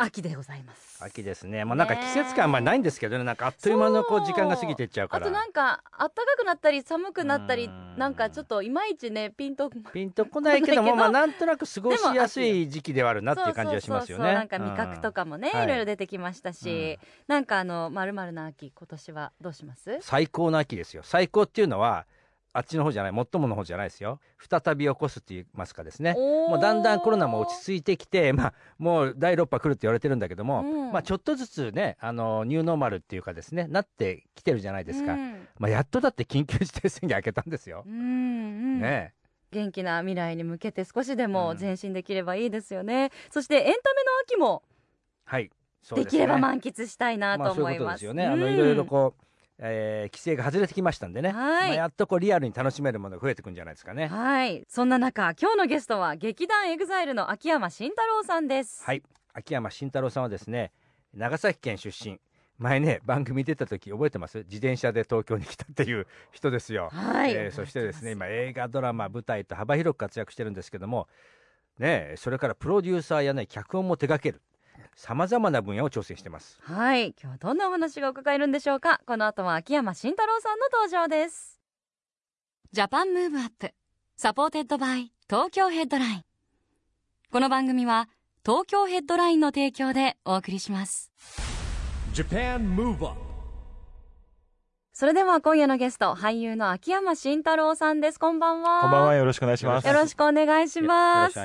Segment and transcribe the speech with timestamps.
[0.00, 1.02] 秋でございます。
[1.04, 1.64] 秋ですね。
[1.64, 3.24] もうなんか季節感あんまりないんですけどね。
[3.24, 5.26] なんかあっという間のこう時間が過ぎていっちゃうから。
[5.26, 7.98] あとなんか暖かくなったり寒くなったりうん。
[7.98, 14.24] なんかちょっといまいちねピンとピンとこないけどもまあなんとなく過ごしやすい時期ではあるなっていう感じがしますよね。
[14.24, 19.98] そうそうそうそうなんか味覚とかもね、うんいろいろ出てきましたし、なんかあのまるまるな秋今年はどうします？
[20.00, 21.02] 最高の秋ですよ。
[21.04, 22.06] 最高っていうのは
[22.58, 24.18] あっちの方じゃない最もの方じゃないですよ。
[24.50, 26.14] 再び起こすって言いますかですね。
[26.14, 30.92] ももうだんだんコロナも落ち着いてきて、まあ、もう第6波来るって言われてるんだけども、うん。
[30.92, 35.46] まあ、ちょっとずつねあのニューノーマルっていうかですねなってきてるじゃないですか、うん。
[35.60, 37.84] まあ、やっとだって緊急事態宣言開けたんですよ。
[37.86, 38.80] うんうん。
[38.80, 39.14] ね。
[39.52, 41.60] 元気な未来に向けて少しでもうん。
[41.60, 43.78] 前進できればいいですよね、そしてエンタメの
[44.24, 44.64] 秋も
[45.24, 45.50] はい。
[45.80, 46.04] そうすね。
[46.04, 49.27] ですきれば満喫したいなとまあ、そう思います,、いうことですよね、あのいろいろこう、
[49.58, 51.68] えー規制が外れてきましたんでね、はい。
[51.68, 54.06] まあ、やっとこうリアルに楽しめるものが増えてくんじゃないですかね。
[54.06, 54.64] はい。
[54.68, 58.84] そんな中今日のゲストは劇団エグザイルの秋山真太郎さんです。
[58.84, 59.02] はい。
[59.34, 60.72] 秋山真太郎さんはですね
[61.14, 62.20] 長崎県出身。
[62.58, 64.38] 前ね番組出た時覚えてます？
[64.38, 67.32] 自転車で東京に来たっていう人ですよ、はい。
[67.32, 71.06] えーそしてですね今映画ドラマ舞台と幅広く活躍してるんですけども
[71.78, 74.42] ねそれからプロデューサーやね脚本も手掛ける
[74.98, 76.58] さまざまな分野を挑戦してます。
[76.60, 77.14] はい。
[77.22, 79.00] 今日はどんなお話が伺えるんでしょうか？
[79.06, 81.60] この後は秋山真太郎さんの登場です。
[82.72, 83.72] ジャパンムーブアップ。
[84.16, 85.12] サポーテッドバイ。
[85.30, 86.24] 東京ヘッドライン。
[87.30, 88.08] この番組は
[88.44, 91.12] 東京ヘッドラインの提供でお送りします。
[92.12, 93.20] Japan Move Up
[94.92, 98.18] それでは今夜のゲスト俳優の秋山真太郎さんです。
[98.18, 98.80] こんばんは。
[98.80, 99.14] こんばんは。
[99.14, 99.86] よろしくお願いします。
[99.86, 101.38] よろしくお願いします。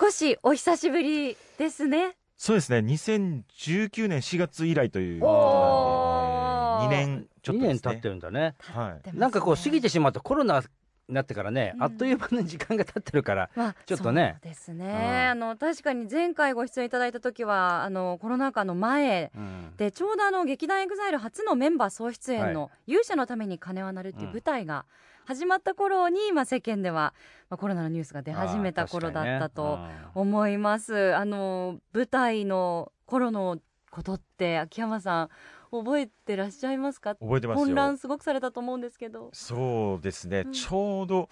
[0.00, 2.78] 少しお久しぶりですねそうですね。
[2.78, 5.24] 2019年4月以来という。
[5.24, 6.86] おー。
[6.86, 7.80] 2年ちょっ2とですね。
[7.80, 8.54] 年経ってるんだね。
[8.60, 9.06] はい。
[9.06, 11.82] ねなんかこう過ぎてしまうとコロナになってからね、うん。
[11.82, 14.36] あっという間に時間が経ってるからまあ、ちょっとね。
[14.40, 19.72] そうですね、うんあの確かに前回ご出演いただいた時はあのコロナ禍の前うん。
[19.76, 24.84] でちょうどあの劇団エグザイル初のメンバー総出演の「勇者のために鐘は鳴る」っていう舞台が
[25.28, 27.12] 始まった頃に、まあ、世間では、
[27.50, 29.78] まあ、コロナのニュースが出始めた頃だったと
[30.14, 31.14] 思います。
[31.14, 33.58] あの舞台の頃の
[33.90, 35.28] ことって秋山さん
[35.70, 37.14] 覚えてらっしゃいますか？
[37.16, 37.66] 覚えてますよ。
[37.66, 39.28] 混乱すごくされたと思うんですけど。
[39.34, 40.52] そうですね、うん。
[40.52, 41.28] ちょうど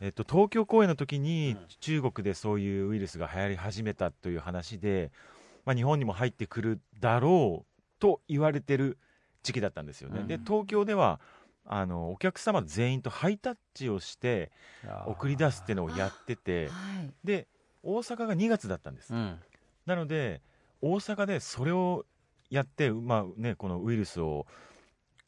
[0.00, 1.66] えっと、東京公演の時にうん。
[1.80, 5.12] 中国でそういうウイルスが流行り始めたという話で、
[5.66, 8.96] まあ、日本にも入ってくるだろうと言われてる
[9.42, 10.26] 時期だったんですよね、うん。
[10.26, 11.20] で東京では
[11.66, 14.50] あのお客様全員とハイタッチをして
[15.06, 17.12] 送り出すっていうのをやっててはい。
[17.24, 17.46] で
[17.82, 19.38] 大阪が2月だったんです、うん。
[19.86, 20.40] なので
[20.80, 22.04] 大阪でそれを
[22.50, 24.46] やって、まあね、このウイルスを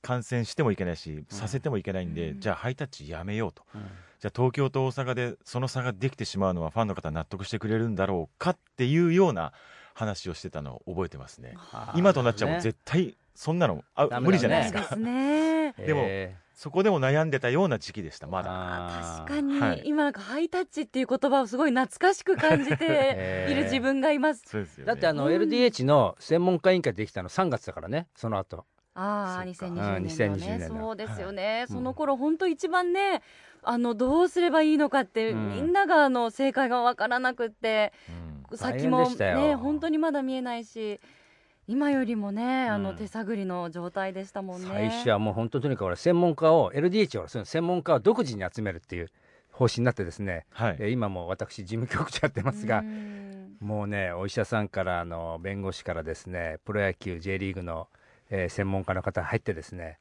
[0.03, 2.41] 感染してもいけないし、させてもいけないんで、うん。
[2.41, 3.81] じゃあハイタッチやめようと、うん。
[4.21, 9.53] じゃあ東京と大阪でその差ができてしまうのはファンの方納得してくれるんだろうかっていうような
[9.95, 11.57] 話をしてたのを覚えてますね。
[11.97, 14.81] 今となっちゃもう絶対そんなのあ、ね無理じゃないですか。
[14.81, 15.73] ですね。
[15.79, 19.25] でもえそこでも悩んでたような時期でした、まだ。
[19.27, 24.43] 確かに、はい今なんかハイタッチっていう言葉をすごい懐かしく感じて えーいる自分がいます。
[24.47, 24.87] そうですよね。
[24.87, 28.65] だってあのうん LDH の専門家委員会できたの3月だからねその後
[28.95, 31.67] ああ、そっか2020年のうんね2020年のそうですよね。
[31.69, 33.21] うんその頃本当一番ね、
[33.63, 38.13] あのどうすればいいのかって、うんみんながあの正解がわからなくって、う
[38.55, 41.01] ん先もね本当にまだ見えないし。
[41.69, 44.69] 今よりもね、あのうん手探りの状態でしたもんね。
[44.69, 49.11] 最初はもう本当とにかく俺専門家を LDH はその専門家を独自に集めるっていう
[49.51, 50.77] 方針になってですね、はい。
[50.79, 57.89] えー今も私事務局長やってますがう、んもうねお医者さんからあの弁護士からですねプロ野球 J リーグの、
[58.31, 59.99] えー専門家の方入ってですね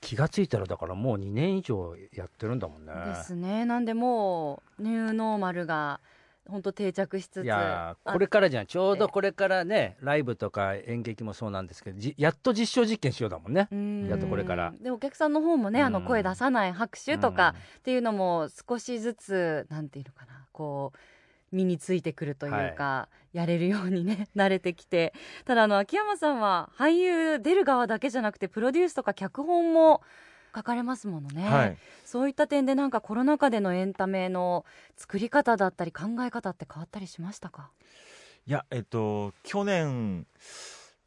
[0.00, 2.92] 気がついたらだからもう2年以上やってるんだもんね。
[3.06, 3.64] ですね。
[3.64, 6.00] なんでもうニューノーマルが
[6.48, 8.66] 本当定着しつつ、いやこれからじゃん。
[8.66, 13.68] ちょうどこれからねライブとか演劇もそうなんですけどじやっと実証実験しようだもんね。
[13.72, 14.08] うん。
[14.08, 14.74] やっとこれから。
[14.80, 16.04] でお客さんの方もねあのうん。
[16.04, 20.98] 声出さない拍手とかっていうのも少しずつなんていうのかなこう
[21.54, 25.14] 身についてくるというか、やれるようにね 慣れてきて。
[25.44, 30.02] ただあの秋山さんは俳優出る側だけじゃなくてプロデュースとか脚本も
[30.54, 31.76] 書かれますものね、はい。
[32.04, 34.64] そういった点でなんかコロナ禍でのエンタメの
[34.96, 37.70] 作り方だったり考え方って変わったりしましたか？
[38.46, 40.26] いやえっと去年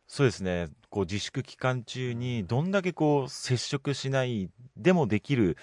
[0.07, 5.57] そうですねこう自粛期間中にどんだけこう接触しないでもできる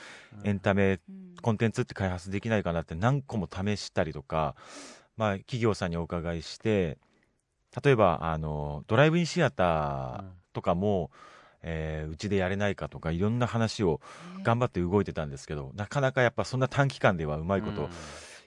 [0.44, 1.34] エンタメうん。
[1.42, 4.54] コンテンツって開発できないかなって何個も試したりとか、
[5.18, 6.96] まあ、企業さんにお伺いして
[7.84, 11.10] 例えばあのドライブインシアターとかも、
[11.66, 14.00] えーうちでやれないかとかいろんな話を
[14.42, 17.88] 頑張って動いてたんですけどなかなかやっぱそんな短期間ではうまいこと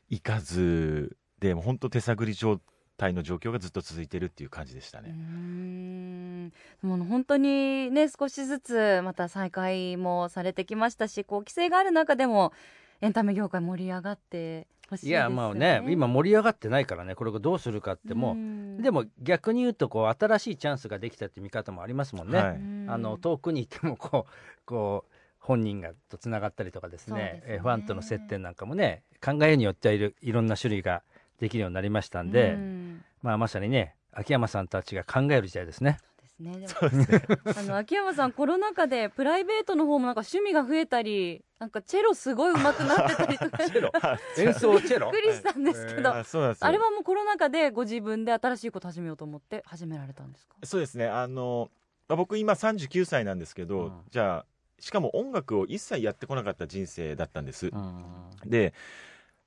[0.10, 2.62] いかずでもう本当手探り状
[2.96, 5.10] 態の状況がずっと続いてるっていう感じでしたね。
[5.12, 6.50] ん。
[6.50, 6.54] で
[6.84, 12.54] も本当にね少しずつまた再開もされてきましたしこう規制がある中でも
[13.02, 14.68] エンタメ業界盛り上がって
[15.01, 18.36] いやまあね今盛り上がってないからねこれがどうするかっても。
[18.36, 18.78] ん。
[18.80, 22.56] うでも逆に言うとこう新しいチャンスができたって見方もありますもんね、はい。
[22.56, 22.86] うん。
[22.89, 24.31] あの遠くにいてもこう
[24.66, 27.39] こう本人がとつながったりとかですね。
[27.39, 27.56] ですね。
[27.56, 31.04] えファンとの接点なんかもね考えによってはいるいろんな種類が
[31.40, 33.04] できるようになりましたんで、うん。
[33.22, 36.00] まあまさにね秋山さんたちが考える時代ですね。
[36.39, 37.07] ですね。
[37.07, 37.60] でも。
[37.60, 43.57] あの秋山さんコロナ禍でプライベートの方もなんか趣味が増えたり、なんかチェロすごい上手くなってたりとか。
[43.66, 43.92] チェロ？
[44.38, 45.12] 演奏チェロ？
[45.12, 46.68] びっくりしたんですけど、あそうなんですよ。
[46.68, 50.56] あれはもうコロナ禍でご自分で新しいこと始めようと思って始められたんですか？
[50.63, 51.07] そうですね。
[51.07, 51.69] あの、
[52.07, 54.01] まあ、僕今39歳なんですけど、うん。
[54.12, 54.45] じゃあ
[54.80, 58.06] しかも音楽を一切やってこなかった人生だったんです、うん。
[58.45, 58.75] で、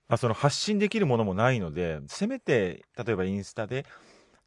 [0.08, 3.86] まあ、その発信できるものもないのでせめて例えばインスタで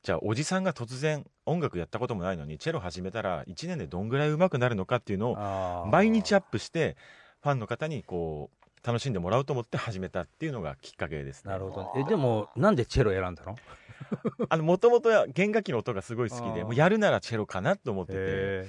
[0.03, 6.97] じゃあおじさんが突然音楽やったこともないのにチェロ始めたら1年でどんぐらい上手くなるのかっていうのを毎日アップして
[7.41, 11.51] ファンの方にこう楽しんでもらおうと思って始めたっていうのがきっかけですね。
[11.51, 12.01] なるほど。
[12.01, 13.55] えでもなんでチェロ選んだの？
[14.49, 18.67] あのもともと弦楽器の音がすごい好きでもうやるならチェロかなと思ってて、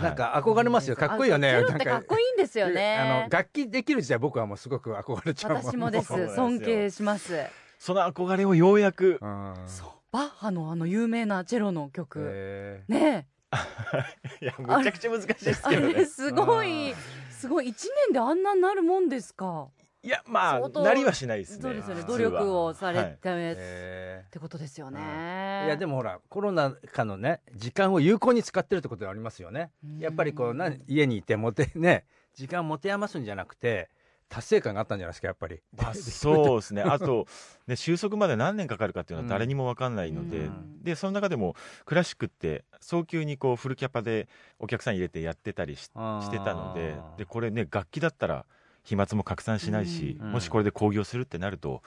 [0.00, 0.94] なんか憧れますよ。
[0.94, 1.64] かっこいいよね。
[1.84, 1.98] か。
[1.98, 3.26] っこいいんですよ あのね。
[3.28, 6.06] 楽器できる時代僕はもうすごく憧れちゃう私もです。
[6.14, 6.36] そうなんですよ。
[6.36, 7.67] 尊敬します。
[7.78, 9.18] その憧れをようやく。
[9.20, 9.54] うん。
[9.66, 9.88] そう。
[10.10, 12.20] バッハのあの有名なチェロの曲。
[12.22, 13.28] へね
[14.42, 15.94] いやむちゃくちゃ難しいですけどね。
[15.94, 16.94] れすごい
[17.30, 19.68] すごい一年であんなになるもんですか？
[20.02, 21.62] いやまあなりはしないですね。
[21.62, 22.02] そうですよね。
[22.02, 23.10] 努力をされはい。
[23.12, 24.90] ってことですよー。
[24.90, 25.66] ね。
[25.66, 29.70] いやでもほらコロナ禍のね時間を有効に使ってるってことがありますよね。
[29.84, 29.98] うん。
[29.98, 32.04] やっぱりこうな家にいてもてね
[32.34, 33.88] 時間持て余すんじゃなくて
[34.28, 35.60] 達成感があったんじゃないですかやっぱり。
[35.76, 36.82] まあそうですね。
[36.82, 37.26] あと、
[37.66, 40.82] ね、収束まで何年かかるかっていうのは誰にも分かんないので,、うん。
[40.82, 44.28] でその中でもクラシックって早急にこうフルキャパで
[44.58, 48.44] お客さん入れてやってたりししてたのででこれね楽器だったら
[48.84, 51.82] 飛沫も拡散しないし、うんもしこれで興行するってなると、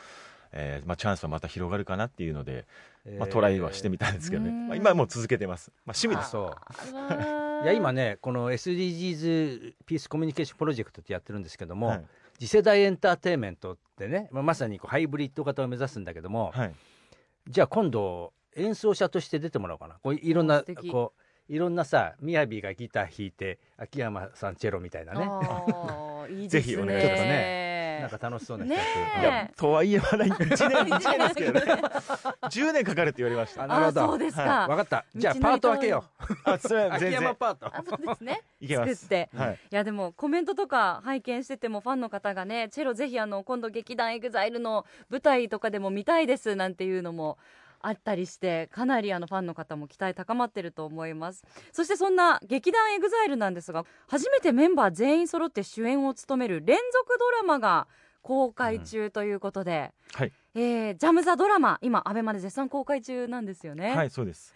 [0.52, 2.66] えーまあ、チャンスはまた広がるかなっていうので、
[3.18, 4.68] まあ、トライはしてみたんですけどね、うん。
[4.68, 6.38] まあ、今はもう続けてます、まあ、趣味です。
[7.64, 12.06] いや今ねこの SDGs ピースコミュニケーションプロジェクトってやってるんですけども、はい
[12.42, 16.74] 次世代エンターテインメントってね、まあ、まさにこうハイブリッド型を目指すんだけども、はい。
[17.48, 20.00] じゃあ今度演奏者として出てもらおうかな。
[20.02, 25.30] こういろんなこういろんなさみやびがギター弾いて秋山さんチェロみたいなね。
[26.32, 26.74] いいですね。
[26.74, 27.24] ぜひお願いします
[28.01, 29.21] なんか楽しそうな企ね画、え。
[29.21, 30.38] いやとはいえまだ1年
[30.86, 31.62] 1年ですけどね。
[32.50, 33.63] 10年かかるって言われました。
[33.63, 34.03] あなるほど。
[34.03, 34.68] あそうですか。
[34.68, 35.06] 分かった。
[35.15, 36.03] じゃあパート分けよ
[36.44, 37.21] あそれは全然。
[37.21, 37.65] 山パート。
[37.74, 38.42] あそうですね。
[38.59, 38.95] いけます。
[38.95, 39.30] 作って。
[39.36, 39.53] はい。
[39.53, 47.38] いやでもコメントとか拝見しててもファンの方がねチェロぜひあの今度劇団エグザイルの舞台とかでも見たいですなんていうのも
[47.84, 51.44] あったりしてかなりあのファンの方も期待高まってると思います。
[51.72, 57.88] そしてそんな劇団エグザイルなんですが初めてメンバー全員揃って主演を務める連続ドラマが
[58.22, 60.32] 公開中ということで、はい。
[60.54, 64.54] えー Jam the Drama 今アベマで絶賛公開中なんですよね、はいそうです。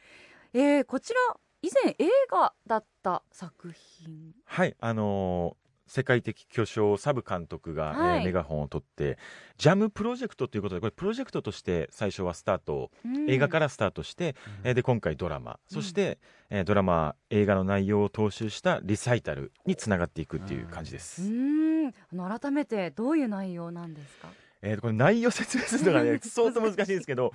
[0.53, 1.19] えーこちら
[1.61, 4.33] 以前映画だった作品？
[4.45, 8.17] はいあのー世界的巨匠 SABU監督が、はい。
[8.19, 9.17] えーメガホンを取って
[9.57, 12.91] ジャムプロジェクトということでこれプロジェクトとして最初はスタート、
[13.27, 15.59] 映画かららスタートして、えーで今回ドラマ。
[15.67, 16.17] そして、
[16.49, 21.87] えードラマ映画の内容を踏襲したリサイタルにつながっていくっていう感じです、うーん。
[21.87, 24.29] あの改めてどういう内容なんですか？
[24.61, 27.33] えーこれ内容説明するのがね 相当難しいんですけど、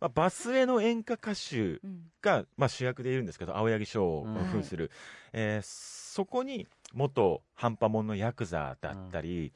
[0.00, 2.10] まあ、バスへの演歌歌手うん。
[2.22, 4.90] が、まあ、主役でいるんですけど青柳翔を扮する、
[5.32, 9.52] えーそこに元半端もんのヤクザだったり、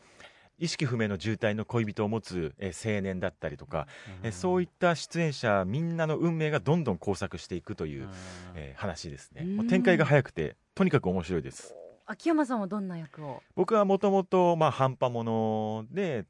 [0.60, 3.88] 意識不明の重体の恋人を持つ、えー青年だったりとか、
[4.22, 8.08] えーそういった出演者みんなの運命がどんどん交錯していくという、
[8.54, 9.44] えー話ですね。
[9.68, 11.74] 展開が早くてとにかく面白いです。
[12.06, 13.42] 秋山さんはどんな役を？
[13.56, 16.26] 僕はもともとまあ半端もので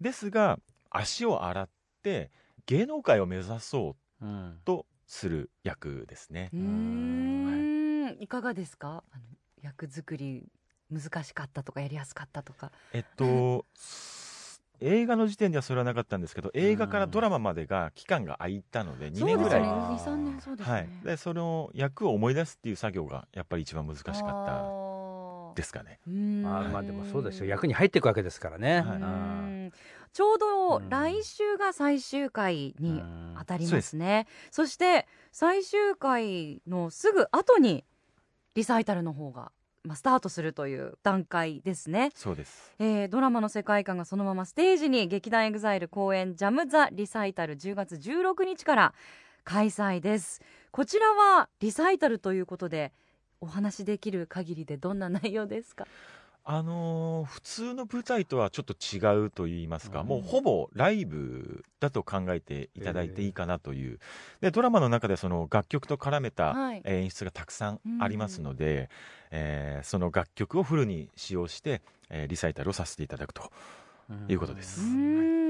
[0.00, 0.58] ですが
[0.90, 1.68] 足を洗っ
[2.02, 2.30] て
[2.66, 4.58] 芸能界を目指そううん。
[4.64, 6.50] とする役ですね。
[6.52, 8.16] うーん。
[8.20, 8.26] い。
[8.26, 9.04] かがですか？
[9.12, 9.22] あの
[9.62, 10.48] 役作り
[10.90, 12.72] 難しかったとかやりやすかったとか。
[12.92, 13.66] えっと
[14.80, 24.86] 映画の時点ではそれはなかったんですけど映画からドラマまでが期間が空いたので2年ぐらい、そうですね23年そうですね、はい、でその役を思い出すっていう作業がやっぱり一番難しかったた
[25.54, 25.98] ですかね。
[26.42, 28.98] まあまあでもそうですよ役に入っていくわけですからね、はい。
[28.98, 29.55] うん
[30.16, 30.88] ちょうどうん。
[30.88, 33.34] 来週が最終回にうん。
[33.38, 37.84] 当たりますね、そして最終回のすぐ後に
[38.54, 39.52] リサイタルの方が、
[39.84, 42.72] まあ、スタートするという段階ですね、そうです。
[42.78, 48.94] えードラマの世界観がそのままステージに劇団エグザイル公演「Jam the Recital」10月16日から
[49.44, 50.40] 開催です。
[50.70, 52.92] こちらはリサイタルということで
[53.42, 55.86] お話しできる限りでどんな内容ですか？
[56.48, 60.06] あのー普通の舞台とはちょっと違うと言いますか、うん。
[60.06, 63.98] もうほぼライブだと考えていただいていいかなという、
[64.40, 66.82] でドラマの中でその楽曲と絡めたはい。
[66.84, 68.88] えー演出がたくさんありますので、
[69.32, 73.50] えーその楽曲をフルに使用して、えーリサイタルをさせていただくと
[74.28, 74.80] いうことです。
[74.82, 75.45] うーん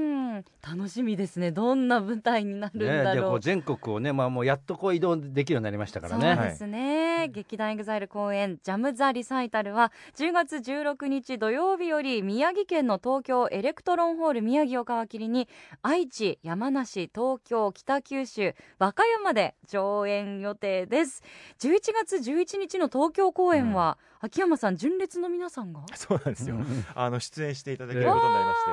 [0.61, 1.51] 楽しみですね。
[1.51, 3.15] どんな舞台になるんね、だろう。
[3.15, 6.35] でこう全国をね、まあ、もうやっとこう移動できるようになりましたからね。
[6.35, 15.47] そうですね、劇団エグザイル公演「Jam the Recital」は10月16日土曜日より宮城県の東京エレクトロンホール宮城を皮切りに
[15.81, 21.23] 愛知山梨東京北九州和歌山で上演予定です。
[21.59, 25.81] 11月11日の東京公演は、秋山さん純烈の皆さんが？
[25.95, 26.85] そうなんですよ、うん。
[26.95, 28.71] あの出演していただけることになりまして、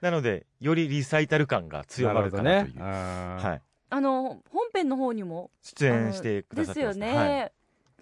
[0.00, 2.80] なのでよりリサイタル感が強まるかなという。
[2.80, 6.98] はい、あの本編の方にも出演してくださってます。
[6.98, 7.52] ですよね、はい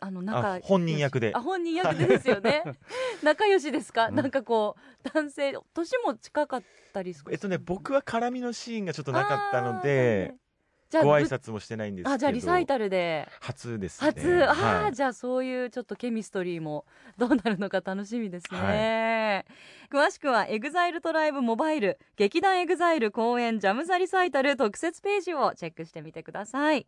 [0.01, 1.33] あの仲あ本人役で。
[1.35, 2.63] あ本人役でですよね。
[3.23, 4.15] 仲良しですか、うん。
[4.17, 7.33] なんかこう男性年も近かったりする？
[7.33, 10.44] えっとね僕は絡みのシーンがちょっとなかったのあでー
[10.91, 12.15] じゃあご挨拶もしてないんですけど。
[12.15, 13.29] あじゃあリサイタルで。
[13.41, 14.13] 初ですね。
[14.15, 16.85] 初、ああ、はいじゃあそういうちょっとケミストリーも
[17.19, 19.45] どうなるのか楽しみですね、
[19.91, 26.87] 詳しくはエグザイルトライブモバイル劇団エグザイル公演 Jam the Recital 特設ページをチェックしてみてください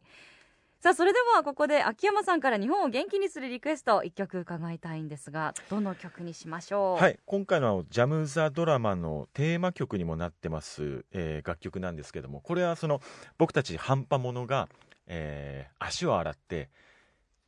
[0.80, 7.02] さあそれではここで秋山さんから日本を元気にするリクエスト一曲伺いたいんですがどの曲にしましょう？
[7.02, 13.00] はい、今回の「ジャム・ザ・ドラマ」のテーマ曲にもなってます、えー楽曲なんですけどもこれはその
[13.38, 14.68] 僕たち半端者が、
[15.06, 16.68] えー足を洗って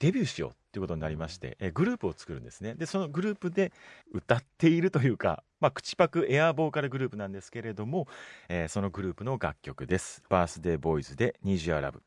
[0.00, 2.75] デビューしようということになりまして、えーグループを作るんですね。
[2.75, 3.73] でそのグループで
[4.12, 8.08] 歌っているというか、まあ、口パクエアーボーカルグループなんですけれども、
[8.49, 12.02] えーそのグループの楽曲です「バースデーボーイズ」で「ニジアラブ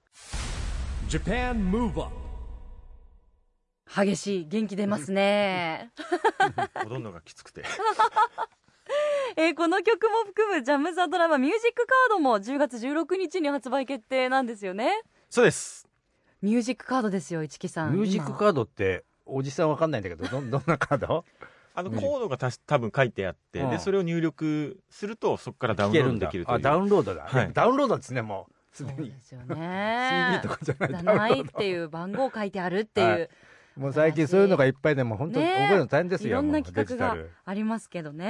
[3.93, 5.91] 激しい元気出ますね。
[6.87, 7.65] 踊るのがきつくて。
[9.35, 15.03] えーこの曲も含むジャムザドラマミュージックカードも10月16日に発売決定なんですよね。
[15.29, 15.85] そうです。
[16.41, 17.93] ミュージックカードですよ市木さん。
[17.93, 21.25] ミュージックカードって、おじさんわかんないんだけど、どどんなカード？
[21.75, 23.69] あのうんコードがたし多分書いてあって、うん。
[23.69, 26.55] でそれを入力するとそこからダウンロードできるという。
[26.55, 27.23] あ、ダウンロードだ。
[27.27, 27.51] はい。
[27.51, 28.53] ダウンロードですね、もう。
[28.71, 29.21] すそうでにで。
[29.21, 31.03] すよ CD ねとかじゃない。
[31.03, 33.29] ないっていう番号書いてあるっていう、はい。
[33.75, 36.29] もう最近そういうのがいっぱいでも本当に覚えるの大変ですよ。
[36.29, 38.25] いろんな企画がありますけどね、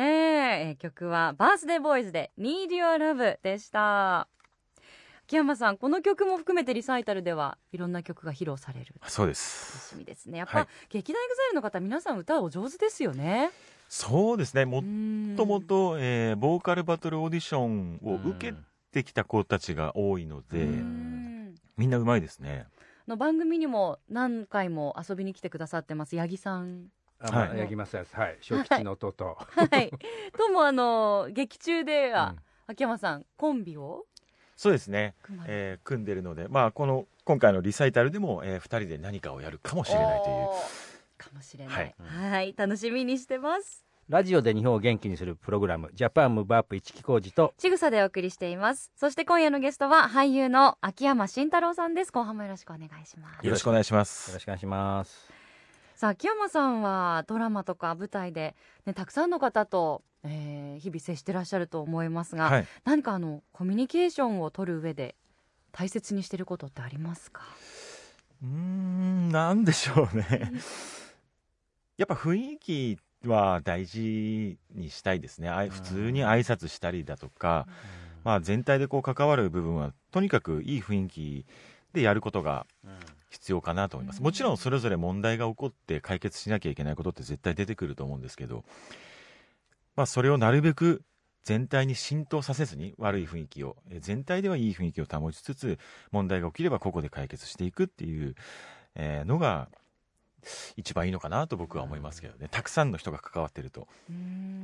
[0.69, 4.27] えー曲はバースデーボーイズで Need Your Love でした。
[5.27, 8.93] 秋山さんこの曲も含めてリサイタルではいろんな曲が披露される。
[9.07, 10.39] そうで楽すしみですね。
[10.39, 10.67] やっぱ、はい。
[10.89, 13.51] 劇団エグザイルの方皆さん歌お上手ですよね。
[13.88, 14.65] そうですね。
[14.65, 18.53] ももともと、えーボーカルバトルオーディションを受け
[18.91, 21.55] てきた子たちが多いので、うん。
[21.77, 22.67] みんなうまいですね。
[23.07, 26.88] の番組にも何回も遊びに来てくださってます八木さん。
[27.19, 27.60] はい。
[27.62, 29.38] 八木正康、はい、小吉の弟。
[29.38, 29.91] はい。
[30.38, 32.39] ともあの劇中では、うん。
[32.67, 34.05] 秋山さんコンビを？
[34.55, 35.15] そうですね、
[35.48, 40.48] えー組んでるので、まあ、この今回のリサイタルでも、え2人で何かをやるかもしれないという。
[41.17, 41.74] かもしれない。
[41.74, 42.29] はい。
[42.31, 42.53] はい。
[42.55, 48.91] 楽しみにしてますラジオで日本を元気にするプログラム、ジャパンムーブアップ一木工事と、ちぐさでお送りしています。
[48.94, 52.12] そして今夜のゲストは俳優の秋山慎太郎さんです。
[52.12, 53.46] 後半もよろしくお願いします。
[53.46, 55.32] よろしくお願いしまよろすしくお願いします。
[55.96, 58.53] さあ秋山さんはドラマとか舞台で、
[58.86, 62.68] ね、たくさんの方と、えー日々接してらっしゃると思いますが、はい。
[62.84, 65.15] 何かあのコミュニケーションを取る上で
[65.72, 67.44] 大切にしてることってありますか？
[68.44, 70.51] うーんなんでしょうね。
[71.96, 75.50] やっぱ雰囲気は大事にしたいですね。
[75.50, 77.68] あい普通に挨拶したりだとか、
[78.24, 81.46] まあ、全体でこう関わる部分はとにかくいい雰囲気
[81.94, 82.66] でやることが
[83.30, 84.22] 必要かなと思います。
[84.22, 88.63] もちろんそれぞれ問題が起こって解決しなきゃいけないことって絶対出てくると思うんですけど、
[89.96, 91.04] まあ、それをなるべく
[91.44, 95.80] 全体に浸透させずに悪い雰囲気をえ全体ではいい雰囲気を保ちつつ
[96.12, 98.36] 問題が起きればここで解決していくっていう、
[98.96, 99.70] えーのが
[100.77, 103.88] 一番いいのかなと僕は思いますけどね、たくさんの人が関わってると。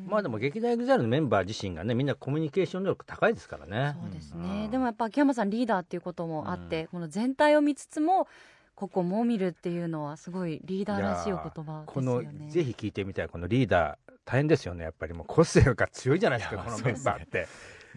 [0.07, 3.95] まあでも劇団エグザイルのメンバー自身がねみんなコミュニケーション能力高いですからね。
[4.01, 4.71] そうですうね、ん。
[4.71, 8.27] でもやっぱ秋山さんリーダーっていうこともあって、この全体を見つつも
[8.75, 12.21] ここも見るっていうのはすごいリーダーらしいお言葉ですこの。
[12.49, 13.27] ぜひ聞いてみたい。
[13.27, 15.25] このリーダー大変ですよねやっぱりもう。
[15.27, 17.47] 個性が強いじゃないですかこのメンバーって。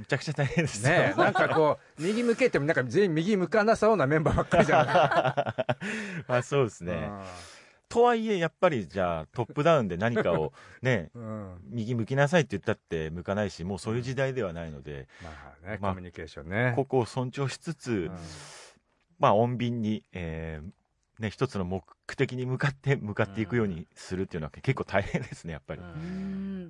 [0.00, 0.90] むちゃくちゃ大変ですよ。
[0.90, 4.86] ねえなんかこう右向けてもなんか全員右向かなそうなメンバーばっかりじゃない
[6.26, 7.10] まあそうですね。
[7.90, 11.22] とはいえ、やっぱりじゃあトップダウンで何かをね、 うん。
[11.22, 15.30] うん右向きなさいって言ったって向かないし、もうそういう時代ではないので、ま
[15.64, 16.72] あねまあコミュニケーションね。
[16.76, 18.10] ここを尊重しつつ、うん。
[19.18, 21.84] まあ穏便に、えーね、一つの目
[22.16, 25.82] 的に向かって向かっていくようにするっていうのは結構大変ですね、やっぱり。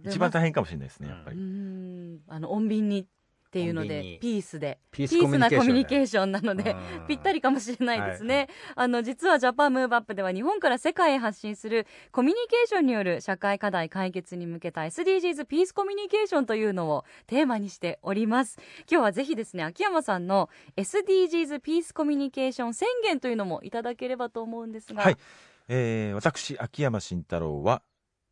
[0.05, 1.41] 一番大変かもしれないですね、うんやっぱうり。
[1.41, 2.21] ん。
[2.29, 3.07] あの穏便に
[3.51, 4.79] っていうのでピースで。
[4.93, 7.07] ピースなコミュニケーーションなので、うん。
[7.09, 8.49] ぴったりかもしれないですね、はい。
[8.77, 18.57] あの実はジャパンムーブアップでは日本から世界へ発信するコミュニケーションによる社会課題解決に向けた SDGs ピースコミュニケーションというのをテーマにしております。
[18.89, 25.03] 今日はぜひですね秋山さんの SDGs ピースコミュニケーション宣言というのもいただければと思うんですが。
[25.03, 25.17] はい。
[25.73, 27.83] えー私、秋山慎太郎は、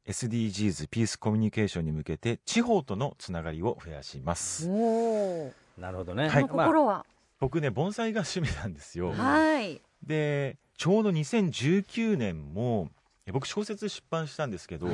[0.09, 4.67] SDGs ピースコミュニケーションに向けて地方とのつながりを増やします。
[4.69, 6.29] なるほどね。
[6.29, 6.43] はい。
[6.49, 7.05] 心は？
[7.41, 9.13] 僕ね、盆栽が趣味なんですよ。
[9.13, 12.91] はい、で、ちょうど2019年も、
[13.27, 14.89] え僕小説出版したんですけど、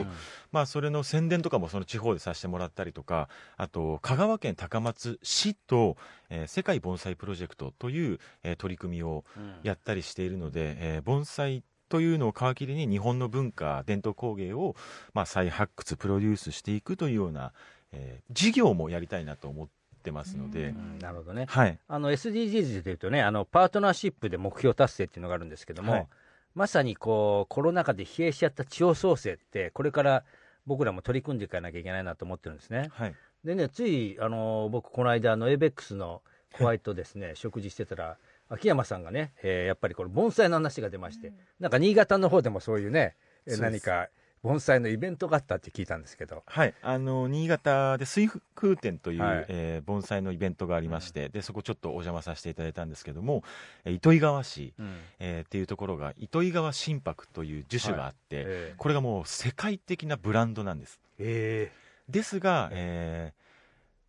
[0.53, 5.97] まあそれの宣伝とかもその地方でさせてもらったりとか、あと香川県高松市と、
[6.29, 9.25] えー世界盆栽プロジェクトという、えー取り組みを
[9.63, 11.63] やったりしているので、えー盆栽
[11.95, 14.75] というのを皮切りに日本の文化伝統工芸を、
[15.13, 17.53] まあ、再発掘プロデュースしていくというような、
[17.93, 19.69] えー事業もやりたいなと思っ
[20.03, 21.47] てますので、うんなるほどね。
[21.49, 21.79] はい。
[21.87, 26.09] あの SDGs でいうとねあのパートナーシップで目標達成っていうのがあるんですけども、はい。
[26.57, 30.25] まさにこうコロナ禍で疲弊しちゃった地方創生ってこれから
[30.67, 32.91] 僕らも取り組んでいかなきゃいけないなと思ってるんですね。
[32.93, 33.15] はい。
[33.45, 36.23] でねついあの僕この間あの ABEX の
[36.59, 38.19] ホワイトですね 食事してたら
[38.55, 44.09] 秋山さんがね、えーやっぱりこの盆栽の話が出まして、なんか新潟の方でもそういうね、えーそう何か
[44.43, 46.43] 盆栽のイベントがあったって聞いたんですけど。
[46.45, 49.47] はい、あの新潟で水風展という、はい。
[49.49, 53.43] えー盆栽のイベントがありまして、でそこちょっとお邪魔させていただいたんですけども、
[53.87, 54.75] えー糸魚川市、
[55.19, 61.01] えーっていうところが糸魚川心拍という樹種があって、えーこれがもう世界的なブランドなんです。
[61.19, 61.71] え
[62.11, 63.44] ですが、えー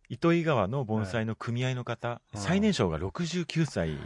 [0.08, 2.40] 糸魚川の盆栽の組合の方、うん。
[2.40, 3.96] 最年少が69歳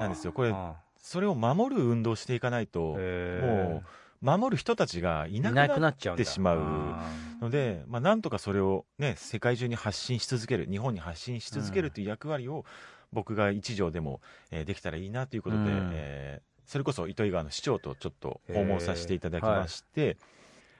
[0.00, 0.32] なんですよ。
[0.32, 3.74] これあそれを守る運動をしていかないと、えー。
[3.74, 3.84] もう
[4.20, 12.64] 守る人たちがいいなくなってしまうあので、まあ、なんとかそれを、ね、世界中に発信し続ける日本に発信し続けるという役割を
[13.12, 15.90] 僕が一条でも、えーできたらいいなということで、うん。
[15.94, 20.18] えーそれこそ糸魚川の市長とちょっと訪問させていただきまして、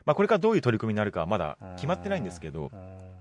[0.09, 2.81] まあ、これからどういう取り組みになるかはまだー決まってないんですけど、うん。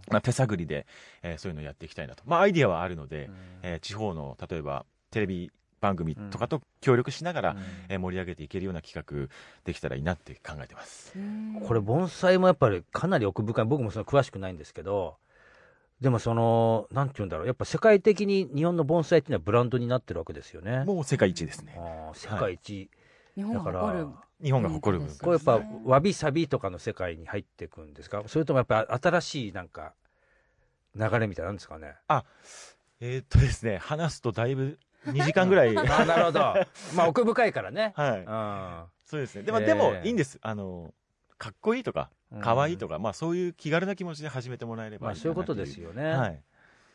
[0.10, 0.88] まあ、手探りで、
[1.21, 3.36] えーそういうのをやっていきたいなと、まあ、アイディアはあるので、うん。
[3.63, 7.58] えー地方の例えばテレビ番組とかと協力しながら、
[7.89, 9.28] えー盛り上げていけるような企画
[9.65, 11.13] できたらいいなって考えてます。
[11.67, 13.65] これ盆栽もやっぱりかなり奥深い。
[13.65, 15.17] 僕もその詳しくないんですけど
[16.00, 17.47] でもそのなんて言うんだろう。
[17.47, 20.86] やっぱ世界的に日本の盆栽っていうのはブランドになってるわけですよね。
[20.86, 21.78] もう世界一ですね。
[22.13, 22.89] 世界一、
[23.36, 24.08] 日本がだから誇る
[24.43, 28.23] 日本が誇る文化これやっぱわびさびとかの世界に入っていくんですか？
[28.28, 29.93] それともやっぱ新しいなんか
[30.95, 31.95] 流れみたいなんですかね？
[33.00, 35.78] えーっとですね、話すとだいぶ2時間ぐらい。
[35.78, 36.39] あーなるほど
[36.95, 38.23] まあ奥深いからねはい。
[38.28, 39.43] あそうですね。
[39.43, 40.39] でも、えーでもいいんです。
[40.41, 40.93] あの、
[41.38, 45.89] かっこいいとか、ーかわいいとか、まあそういう気軽な気持ちで始めてもらえればまあそういうことですよ。
[45.89, 46.43] よね、はい。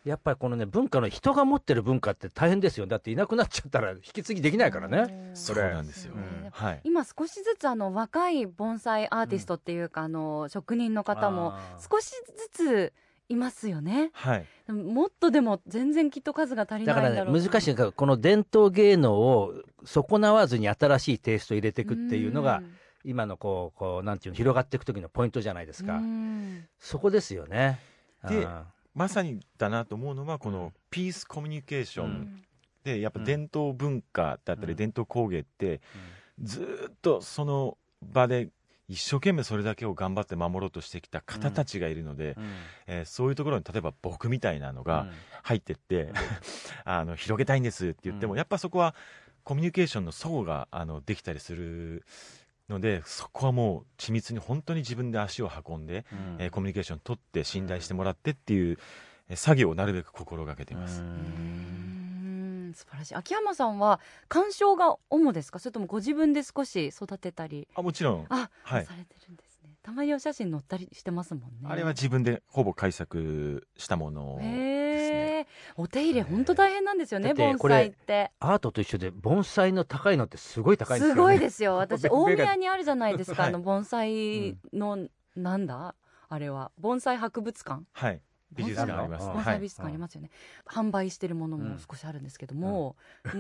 [0.05, 2.87] やっぱりこのね文化の人が持ってる文化って大変ですよ。
[2.87, 5.31] だっていなくなっちゃったら引き継ぎできないからね。
[5.35, 6.15] そなんですよ。
[6.15, 6.51] うん。
[6.51, 6.81] はい。
[6.85, 12.11] 今少しずつあの若い盆栽アーティストっていうか、あの職人の方も少し
[12.55, 12.93] ずつ
[13.29, 14.11] いますよね。
[14.13, 14.47] はい。
[14.67, 17.43] でももっとでも全然きっと数が足りないんだろうな。
[17.43, 22.63] 難しいからこの伝統芸能を損なわずに新しいテイストを入れていくっていうのが
[23.05, 26.67] 今のこうこうなんていうの広がっていく時のポイントじゃないですか、うん。
[26.79, 27.81] そこですよね。
[28.29, 32.43] であまさにだなと思うのは、このピースコミュニケーショうン
[32.85, 34.67] で、やっぱ伝統文化だったうん。
[34.67, 35.81] り伝統工芸って、ー
[36.43, 38.49] ずーっとその場で
[38.89, 42.53] 一生懸命それだけを頑張って守ろうとしてきた方たちがいるので、うん。
[42.87, 45.07] えーそういうところに例えば僕みたいなのが
[45.43, 46.13] 入ってって、
[46.85, 48.39] あの広げたいんですって言っても、うん。
[48.39, 48.95] やっぱそこは
[49.45, 52.05] コミュニケーションの齟齬があのできたりする
[52.73, 56.37] のでそこはもう緻密に本当に自分で足を運んで、うん。
[56.41, 58.79] えーコミュニケーション取って信頼してもらってっていう、
[59.29, 61.01] えー作業をなるべく心がけています。
[61.01, 61.11] ううん
[62.69, 62.71] ん。
[62.71, 63.15] ん素晴らしい。
[63.15, 65.59] 秋山さんは鑑賞が主ですか？
[65.59, 67.69] それともご自分で少し育てたり？
[67.75, 68.27] あもちろん。
[68.29, 68.87] あ、はい。
[68.87, 69.71] されてるんですね。
[69.83, 71.69] たまにお写真載ったりしてますもんね。
[71.69, 74.47] あれは自分でほぼ改作したものです
[75.13, 75.47] ね。
[75.77, 78.31] お手入れ本当大変なんですよね盆これ栽って。
[78.41, 81.77] アートと一緒で盆栽の高いのってすごい高いんですよ、ね、すごいですよ。
[81.77, 83.51] 私べ大宮にあるじゃないですか、 はい。
[83.51, 85.95] あの盆栽の、なんだ？
[86.29, 86.73] あれは。
[86.79, 87.85] 盆栽博物館？
[87.93, 88.21] はい。
[88.53, 89.33] 美術館ありますね。
[89.33, 89.45] 盆はい。
[89.45, 90.31] 盆栽美術館ありますよね、
[90.67, 92.97] 販売してるものも少しあるんですけども、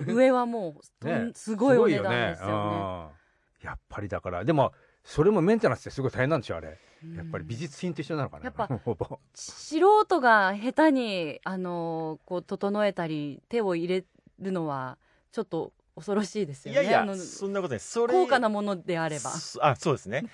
[0.06, 1.32] 上はもうとん、ね。
[1.34, 2.76] すごいお値段ですよね。
[2.76, 3.22] うん
[3.62, 4.44] やっぱりだから。
[4.44, 4.72] でも
[5.04, 8.68] それもメンテナンスってすごい大変なんでしょあれうんやっぱり美術品と一緒なのかなやっぱ
[9.34, 14.04] 素人が下手にあのこう整えたり手を入れ
[14.38, 14.98] るのは
[15.32, 17.80] ちょっと恐ろしいですよねいやいやそんなことない。
[17.80, 20.24] それ高価なものであればそあ、そうですね。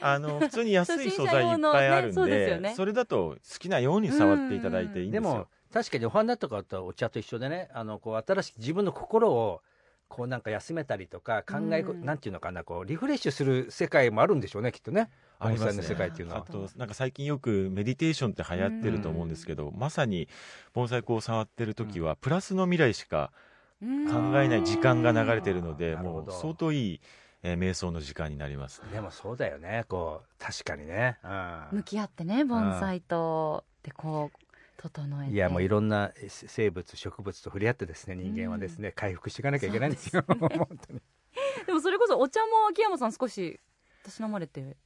[0.00, 5.46] あの普通に安い素材いっぱいあるん初心者用のねそうでねそれだと好きなように触っていただいていいんでよですも。
[5.72, 9.60] 確かにお花とかとお茶と一緒でねあのこう新しく自分の心を
[10.08, 12.04] こうなんか休めたりとか考え、うん。
[12.04, 15.10] なんていうのかなこうリフレッシュする世界もあるんでしょうねきっとね。
[15.38, 15.72] ありますね。
[15.72, 16.40] 盆栽の世界っていうのは。
[16.40, 20.28] あとなんか最近よくメディテーションって流行ってると思うんですけど、まさに
[20.72, 23.32] 盆栽こう触ってる時はプラスの未来しか
[23.80, 27.00] 考考えない時間が流れてるので、もう相当いい、
[27.42, 28.82] えー瞑想の時間になります。
[28.90, 31.28] でもそうだよねこう確かにね、う
[31.74, 31.78] ん。
[31.78, 33.64] 向き合ってね盆栽と。
[33.82, 35.32] でこう整えて。
[35.32, 40.22] いやもういろんなせ生物植物と触れ合ってですね人間はですね、回復していかなきゃいけないんですよ。
[40.22, 40.48] ですね。
[40.56, 41.00] 本当に。
[41.66, 43.60] でもそれこそお茶も秋山さん少し
[44.02, 44.76] 私飲まれて。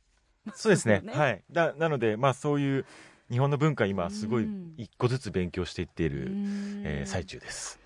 [0.55, 1.01] そうですね。
[1.01, 1.13] ね。
[1.13, 1.45] はい。
[1.51, 2.87] だなので、まあそういう
[3.31, 4.75] 日本の文化今すごいうん。
[4.77, 6.29] 一個ずつ勉強していっている、
[6.85, 7.79] ええー最中です。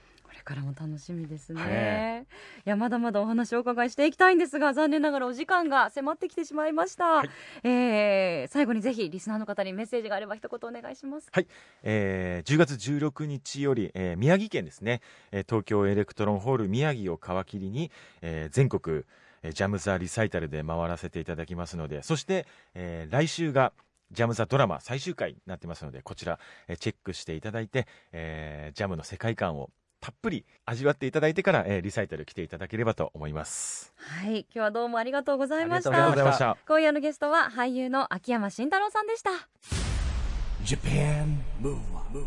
[0.45, 2.23] これからも楽しみですね、はい。
[2.67, 7.31] いやまだまだお話をお伺いしていきたいんですが残念ながらお時間が迫ってきてしまいました、はい。
[7.63, 11.31] えー最後にぜひリスナーの方にメッセージがあれば一言お願いします。
[11.83, 15.01] えー10月16日より、えー宮城県ですね、
[15.31, 19.05] えー東京エレクトロンホール宮城を皮切りに、えー全国、
[19.43, 23.73] えージャムザリサイタルで回らせていただきますのでそして、えー来週が
[24.11, 29.71] ジャムザドラマ最終回になってますのでこちら、えーチェックしていただいて、えージャムの世界観を
[30.03, 33.95] たっぷり味わっていただいてから、えーリサイタル来ていただければと思います。
[33.97, 34.41] はい。
[34.41, 36.57] 今日はどうもありがとうございましあありがとうたございました。
[36.67, 39.31] 今夜のゲストは俳優の秋山慎太郎さんでした。
[40.65, 42.27] Japan Move Up,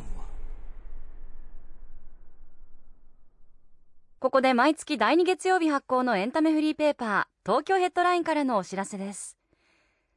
[4.19, 9.37] ここで毎月第2月曜日発行のエンタメフリーペーパー東京ヘッドラインからのお知らせです。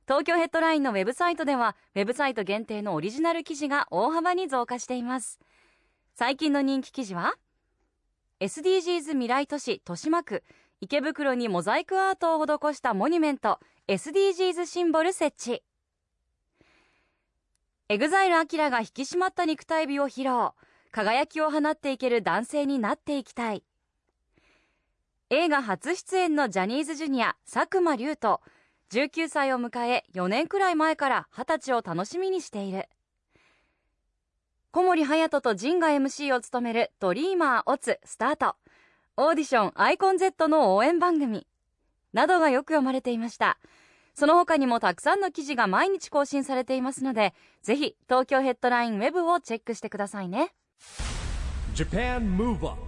[0.06, 5.40] 東京ヘッドラインのウェブサイトではウェブサイト限定のオリジナル記事が大幅に増加しています。
[6.14, 7.34] 最近の人気記事は
[8.40, 10.44] SDGs 未来都市豊島区。
[10.80, 15.64] 池袋にモザイクアートを施したモニュメント SDGs シンボル設置。
[17.88, 20.50] エグザイルアキラが引き締まった肉体美を披露。
[20.92, 23.64] 輝きを放っていける男性になっていきたい。
[25.30, 28.38] 映画初出演のジャニーズジュニア作間龍斗。
[28.92, 32.88] 19歳を迎え4年くらい前から20歳を楽しみにしている。
[34.70, 38.54] 小森隼人とジンが MC を務める「ドリーマーオツスタート。
[39.16, 41.46] オーディションアイコン Z の応援番組。
[42.12, 43.58] などがよく読まれていました。
[44.14, 50.52] その他にもたくさんの記事が毎日更新されていますのでぜひ東京ヘッドラインウェブをチェックしてくださいね。
[51.74, 52.78] Japan Move Up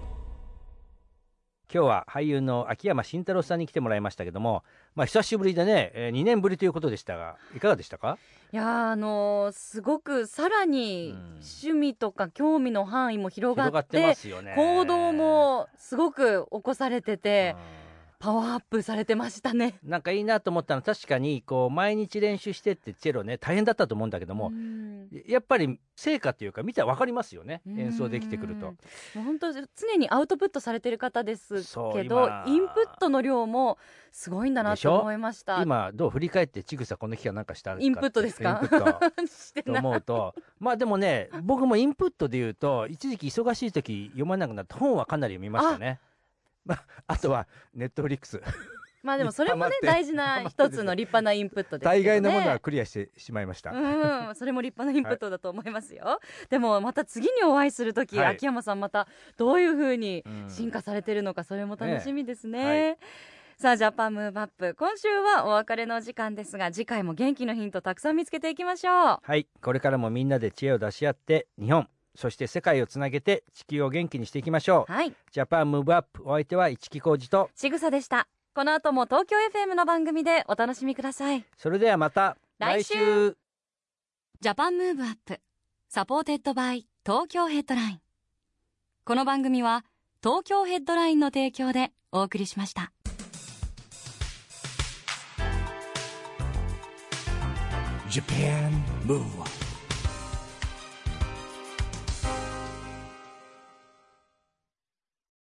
[1.72, 4.64] 今日は俳優の秋山真太郎さんに来てもらいましたけども、
[4.96, 8.18] まあ、久しぶりでね、えー、2年ぶりということでしたがいかがでしたか？
[8.52, 11.30] いやーあのーすごくさらにうん。
[11.40, 14.54] 趣味とか興味の範囲も広がっててますよね。
[14.56, 17.79] 行動もすごく起こされててうん
[18.20, 19.78] パワーアップされてましたね。
[19.82, 25.08] なんかいいなと思ったのは確かにこう毎日練習してってチェロね大変だったと思うんだけども、うん。
[25.26, 27.80] やっぱり成果っていうか見たら分かりますよねうん。
[27.80, 28.66] 演奏できてくると。
[28.66, 28.72] も
[29.16, 29.64] う本当常
[29.98, 31.62] にアウトプットされてる方です
[31.94, 32.44] けど今。
[32.46, 33.78] インプットの量も
[34.12, 35.62] すごいんだなと思いました。
[35.62, 38.60] 今どう振り返ってちぐさこの期間なんかしたインプットですか？
[38.62, 39.00] インプット。
[39.26, 40.34] してと思うと。
[40.58, 46.00] まあでもね僕もインプットで言うと一時期忙しい時読まなくなった本はかなり読みましたね
[46.64, 48.40] まあ、あとはネットフリックス。
[49.02, 51.90] まあでも それもね大事な 一つの立派なインプットですね。
[51.90, 56.20] 大概のものはクリアしてしまいました、うん、それも立派なインプットだと思いますよ、
[56.50, 58.26] でもまた次にお会いする時、はい。
[58.34, 60.50] 秋山さんまたどういうふうにうん。
[60.50, 62.98] 進化されてるのかそれも楽しみですね、ねはい
[63.60, 68.54] さあジャパンムーブアップ今週はお別れの時間ですが次回も元気のヒントたくさん見つけてい。
[68.54, 74.92] きましょうはいこれからもみんなで知恵を出し合って日本そして世界をつなげて地球を元気にしていきましょう。
[74.92, 75.14] はい。
[75.32, 77.50] ジャパンムーブアップお相手は市木浩二と。
[77.54, 78.26] ちぐさでした。
[78.54, 81.44] この後も東京 FM の番組でお楽しみください。
[81.56, 83.36] それではまた来週。
[84.40, 88.00] Japan Move Up。Supported by 東京ヘッドライン。
[89.04, 89.84] この番組は
[90.22, 92.92] 東京ヘッドラインの提供でお送りしました。
[98.08, 98.72] Japan
[99.06, 99.69] Move